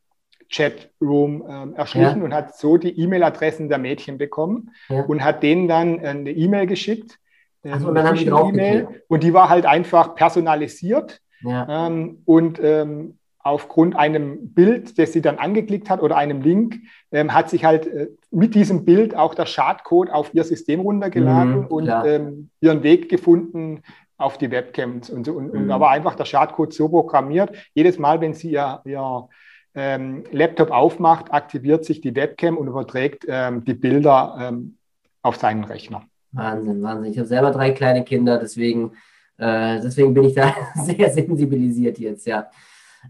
[0.51, 2.25] Chatroom ähm, erschlichen ja.
[2.25, 5.03] und hat so die E-Mail-Adressen der Mädchen bekommen ja.
[5.03, 7.19] und hat denen dann äh, eine E-Mail geschickt.
[7.65, 11.87] Ähm, so, und dann haben die E-Mail und die war halt einfach personalisiert ja.
[11.87, 17.35] ähm, und ähm, aufgrund einem Bild, das sie dann angeklickt hat oder einem Link, ähm,
[17.35, 21.67] hat sich halt äh, mit diesem Bild auch der Schadcode auf ihr System runtergeladen mhm,
[21.67, 23.83] und ähm, ihren Weg gefunden
[24.17, 25.11] auf die Webcams.
[25.11, 25.61] Und, und, mhm.
[25.63, 29.29] und da war einfach der Schadcode so programmiert, jedes Mal, wenn sie ihr, ihr
[29.75, 34.77] ähm, Laptop aufmacht, aktiviert sich die Webcam und überträgt ähm, die Bilder ähm,
[35.23, 36.03] auf seinen Rechner.
[36.33, 37.13] Wahnsinn, Wahnsinn.
[37.13, 38.93] Ich habe selber drei kleine Kinder, deswegen,
[39.39, 42.49] äh, deswegen bin ich da sehr sensibilisiert jetzt, ja.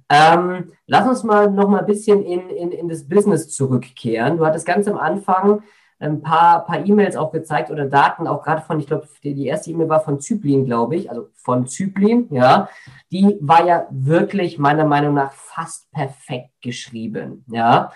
[0.09, 4.39] Ähm, lass uns mal noch mal ein bisschen in, in, in das Business zurückkehren.
[4.39, 5.63] Du hattest ganz am Anfang
[6.03, 9.71] ein paar, paar E-Mails auch gezeigt oder Daten, auch gerade von, ich glaube, die erste
[9.71, 12.69] E-Mail war von Zyplin, glaube ich, also von Zyplin, ja.
[13.13, 17.93] Die war ja wirklich meiner Meinung nach fast perfekt geschrieben, ja.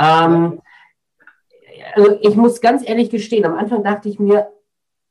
[0.00, 0.60] Ähm,
[1.94, 4.50] also ich muss ganz ehrlich gestehen, am Anfang dachte ich mir,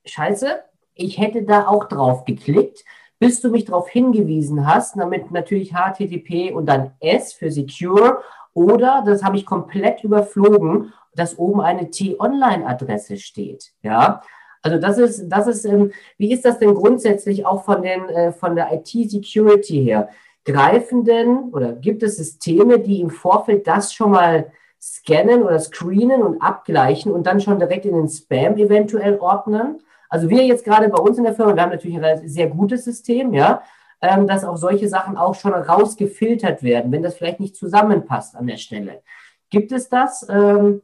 [0.06, 0.62] scheiße,
[0.96, 2.84] ich hätte da auch drauf geklickt,
[3.19, 8.19] bis du mich darauf hingewiesen hast, damit natürlich HTTP und dann S für Secure
[8.54, 13.71] oder, das habe ich komplett überflogen, dass oben eine T-Online-Adresse steht.
[13.82, 14.21] Ja,
[14.62, 18.32] also das ist, das ist, ähm, wie ist das denn grundsätzlich auch von den, äh,
[18.32, 20.10] von der IT-Security her?
[20.45, 26.21] Greifen denn oder gibt es Systeme, die im Vorfeld das schon mal scannen oder screenen
[26.21, 29.82] und abgleichen und dann schon direkt in den Spam eventuell ordnen?
[30.13, 32.86] Also wir jetzt gerade bei uns in der Firma, wir haben natürlich ein sehr gutes
[32.86, 33.63] System, ja,
[33.99, 38.45] ähm, dass auch solche Sachen auch schon rausgefiltert werden, wenn das vielleicht nicht zusammenpasst an
[38.45, 39.02] der Stelle.
[39.49, 40.23] Gibt es das?
[40.30, 40.84] Ähm,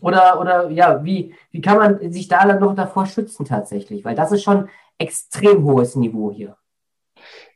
[0.00, 4.04] oder, oder ja, wie, wie kann man sich da dann noch davor schützen tatsächlich?
[4.04, 4.68] Weil das ist schon
[4.98, 6.56] extrem hohes Niveau hier.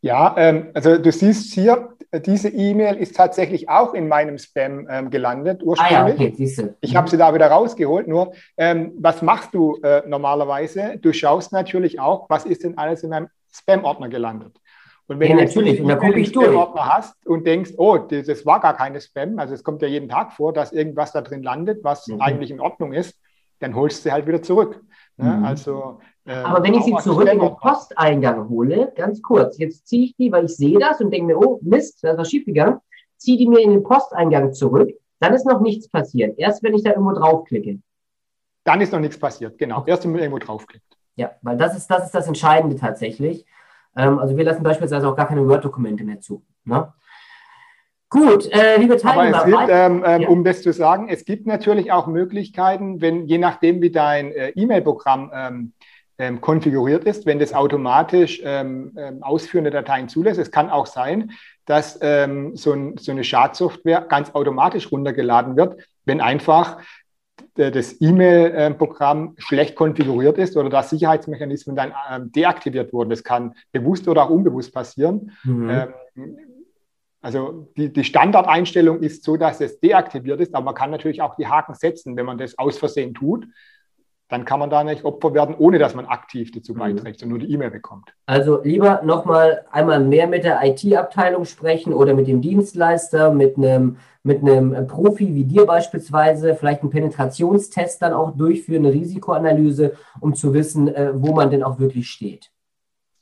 [0.03, 5.11] Ja, ähm, also du siehst hier, diese E-Mail ist tatsächlich auch in meinem Spam ähm,
[5.11, 5.99] gelandet ursprünglich.
[5.99, 6.77] Ah ja, okay, siehste.
[6.81, 8.07] Ich habe sie da wieder rausgeholt.
[8.07, 10.99] Nur, ähm, was machst du äh, normalerweise?
[11.01, 14.59] Du schaust natürlich auch, was ist denn alles in meinem Spam-Ordner gelandet.
[15.07, 16.55] Und wenn ja, du natürlich, und da gucke ich durch.
[16.55, 19.89] Ordner hast und denkst, oh, das, das, war gar keine Spam, also es kommt ja
[19.89, 22.21] jeden Tag vor, dass irgendwas da drin landet, was mhm.
[22.21, 23.19] eigentlich in Ordnung ist,
[23.59, 24.81] dann holst du sie halt wieder zurück.
[25.17, 25.31] Ne?
[25.31, 25.45] Mhm.
[25.45, 30.05] Also, äh, Aber wenn ich sie zurück in den Posteingang hole, ganz kurz, jetzt ziehe
[30.05, 32.79] ich die, weil ich sehe das und denke mir, oh Mist, da ist was schiefgegangen,
[33.17, 36.39] ziehe die mir in den Posteingang zurück, dann ist noch nichts passiert.
[36.39, 37.79] Erst wenn ich da irgendwo draufklicke.
[38.65, 39.85] Dann ist noch nichts passiert, genau.
[39.87, 40.85] Erst wenn man irgendwo draufklickt.
[41.17, 43.45] Ja, weil das ist, das ist das Entscheidende tatsächlich.
[43.97, 46.43] Ähm, also wir lassen beispielsweise auch gar keine Word-Dokumente mehr zu.
[46.65, 46.93] Ne?
[48.09, 49.39] Gut, äh, liebe Teilnehmer.
[49.43, 50.29] Aber es gibt, ähm, ähm, ja.
[50.29, 54.51] um das zu sagen, es gibt natürlich auch Möglichkeiten, wenn je nachdem, wie dein äh,
[54.51, 55.73] E-Mail-Programm ähm,
[56.23, 60.39] ähm konfiguriert ist, wenn das automatisch ähm, ähm, ausführende Dateien zulässt.
[60.39, 61.33] Es kann auch sein,
[61.65, 66.79] dass so, ein, so, eine Schadsoftware ganz automatisch runtergeladen wird, wenn einfach
[67.55, 73.11] das E-Mail-Programm schlecht konfiguriert ist oder dass Sicherheitsmechanismen dann ähm, deaktiviert wurden.
[73.11, 75.33] Das kann bewusst oder auch unbewusst passieren.
[75.45, 75.71] Mhm.
[75.71, 76.37] Ähm,
[77.23, 81.37] also die, die Standardeinstellung ist so, dass es deaktiviert ist, aber man kann natürlich auch
[81.37, 83.47] die Haken setzen, wenn man das aus Versehen tut
[84.33, 86.79] dann kann man da nicht Opfer werden, ohne dass man aktiv dazu mhm.
[86.79, 88.15] beiträgt, sondern nur die E-Mail bekommt.
[88.25, 93.99] Also lieber nochmal einmal mehr mit der IT-Abteilung sprechen oder mit dem Dienstleister, mit einem,
[94.23, 100.35] mit einem Profi wie dir beispielsweise, vielleicht einen Penetrationstest dann auch durchführen, eine Risikoanalyse, um
[100.35, 102.51] zu wissen, äh, wo man denn auch wirklich steht.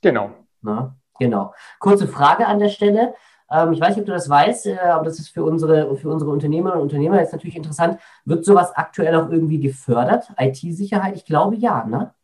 [0.03, 0.31] Genau.
[0.62, 1.53] Na, genau.
[1.81, 3.14] Kurze Frage an der Stelle.
[3.51, 6.09] Ähm, ich weiß nicht, ob du das weißt, äh, aber das ist für unsere, für
[6.11, 7.99] unsere Unternehmerinnen und Unternehmer jetzt natürlich interessant.
[8.25, 10.31] Wird sowas aktuell auch irgendwie gefördert?
[10.39, 11.17] IT-Sicherheit?
[11.17, 12.15] Ich glaube ja, ne?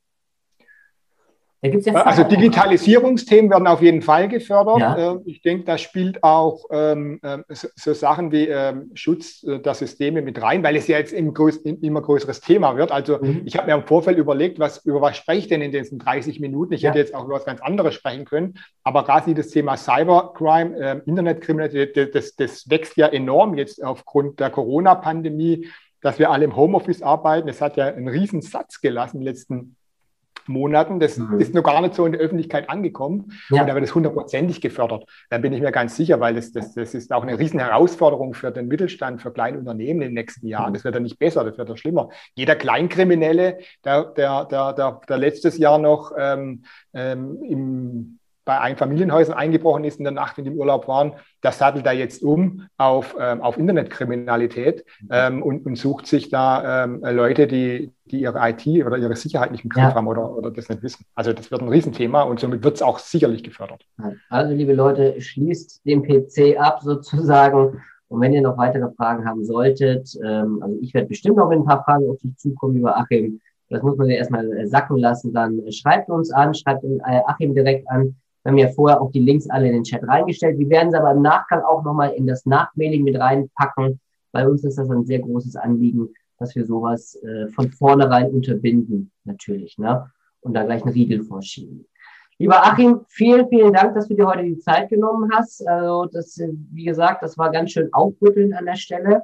[1.72, 4.79] Ja also Digitalisierungsthemen werden auf jeden Fall gefördert.
[4.79, 5.12] Ja.
[5.12, 9.74] Ähm, ich denke, da spielt auch ähm, ähm so, Sachen wie ähm, Schutz äh, der
[9.74, 12.92] Systeme mit rein, weil es ja jetzt ein größ immer größeres Thema wird.
[12.92, 13.42] Also mhm.
[13.44, 16.40] ich habe mir im Vorfeld überlegt, was, über was spreche ich denn in diesen 30
[16.40, 16.72] Minuten?
[16.72, 16.90] Ich ja.
[16.90, 21.00] hätte jetzt auch über was ganz anderes sprechen können, aber gerade das Thema Cybercrime, äh,
[21.07, 25.68] Internetkriminalität, das, das wächst ja enorm jetzt aufgrund der Corona-Pandemie,
[26.00, 27.48] dass wir alle im Homeoffice arbeiten.
[27.48, 29.76] Es hat ja einen riesen Satz gelassen den letzten
[30.48, 31.00] Monaten.
[31.00, 31.40] Das mhm.
[31.40, 33.32] ist noch gar nicht so in der Öffentlichkeit angekommen.
[33.50, 33.62] Ja.
[33.62, 35.04] Und da wird es hundertprozentig gefördert.
[35.30, 38.35] Da bin ich mir ganz sicher, weil das, das, das ist auch eine riesen Herausforderung
[38.35, 40.70] für den Mittelstand, für kleine Unternehmen in den nächsten Jahren.
[40.70, 40.74] Mhm.
[40.74, 42.09] Das wird ja nicht besser, das wird ja schlimmer.
[42.35, 46.62] Jeder Kleinkriminelle, der, der, der, der, der letztes Jahr noch ähm,
[46.94, 48.15] ähm, im
[48.46, 51.90] bei Einfamilienhäusern eingebrochen ist in der Nacht, wenn die im Urlaub waren, das sattelt da
[51.90, 55.09] jetzt um auf, ähm, auf Internetkriminalität mhm.
[55.11, 59.50] ähm, und, und, sucht sich da ähm, Leute, die, die ihre IT oder ihre Sicherheit
[59.50, 59.94] nicht im Griff ja.
[59.94, 61.04] haben oder, oder das nicht wissen.
[61.16, 63.85] Also das wird ein Riesenthema und somit wird es auch sicherlich gefördert.
[64.30, 67.82] Also liebe Leute, schließt den PC ab sozusagen.
[68.09, 71.59] Und wenn ihr noch weitere Fragen haben solltet, ähm, also ich werde bestimmt noch mit
[71.59, 73.40] ein paar Fragen auf dich zukommen, lieber Achim.
[73.70, 75.32] Das muss man ja erstmal sacken lassen.
[75.32, 78.14] Dann schreibt uns an, schreibt äh, Achim direkt an.
[78.46, 80.56] Wir haben ja vorher auch die Links alle in den Chat reingestellt.
[80.56, 83.98] Wir werden sie aber im Nachgang auch nochmal in das Nachmailing mit reinpacken.
[84.30, 89.11] Bei uns ist das ein sehr großes Anliegen, dass wir sowas äh, von vornherein unterbinden,
[89.24, 90.09] natürlich, ne?
[90.42, 91.88] Und da gleich einen Riegel vorschieben.
[92.38, 95.66] Lieber Achim, vielen, vielen Dank, dass du dir heute die Zeit genommen hast.
[95.66, 99.22] Also, das, wie gesagt, das war ganz schön aufrüttelnd an der Stelle.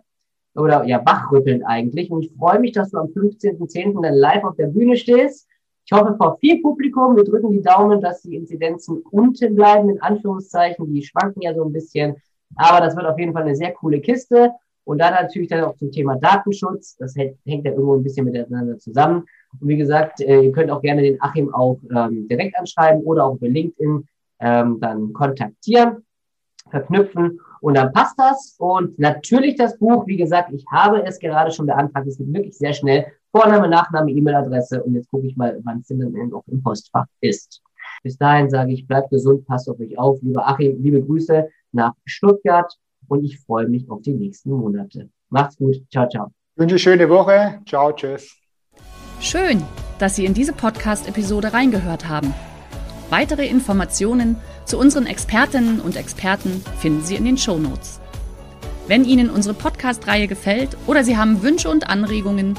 [0.56, 2.11] Oder ja, wachrüttelnd eigentlich.
[2.11, 4.02] Und ich freue mich, dass du am 15.10.
[4.02, 5.46] dann live auf der Bühne stehst.
[5.85, 7.16] Ich hoffe vor viel Publikum.
[7.16, 10.92] Wir drücken die Daumen, dass die Inzidenzen unten bleiben, in Anführungszeichen.
[10.92, 12.16] Die schwanken ja so ein bisschen.
[12.57, 14.53] Aber das wird auf jeden Fall eine sehr coole Kiste.
[14.85, 16.97] Und dann natürlich dann auch zum Thema Datenschutz.
[16.97, 19.25] Das hängt, hängt ja irgendwo ein bisschen miteinander zusammen.
[19.61, 23.25] Und wie gesagt, äh, ihr könnt auch gerne den Achim auch ähm, direkt anschreiben oder
[23.25, 24.07] auch über LinkedIn
[24.40, 26.05] ähm, dann kontaktieren,
[26.71, 28.57] verknüpfen und dann passt das.
[28.59, 32.07] Und natürlich das Buch, wie gesagt, ich habe es gerade schon beantragt.
[32.09, 33.07] Es geht wirklich sehr schnell.
[33.33, 37.07] Vorname, Nachname, E-Mail-Adresse und jetzt gucke ich mal, wann es denn dann auch im Postfach
[37.21, 37.62] ist.
[38.03, 40.21] Bis dahin sage ich, bleibt gesund, passt auf euch auf.
[40.21, 42.77] Lieber Achim, liebe Grüße nach Stuttgart
[43.09, 45.09] und ich freue mich auf die nächsten Monate.
[45.31, 45.77] Macht's gut.
[45.90, 46.27] Ciao, ciao.
[46.55, 47.61] Ich wünsche schöne Woche.
[47.66, 48.37] Ciao, tschüss.
[49.21, 49.62] Schön,
[49.99, 52.35] dass Sie in diese Podcast-Episode reingehört haben.
[53.09, 58.01] Weitere Informationen zu unseren Expertinnen und Experten finden Sie in den Show Notes.
[58.88, 62.59] Wenn Ihnen unsere Podcast-Reihe gefällt oder Sie haben Wünsche und Anregungen,